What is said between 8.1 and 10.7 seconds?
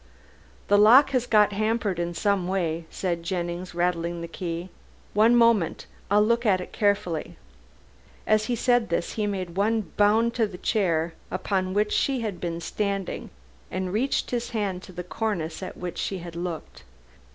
As he said this he made one bound to the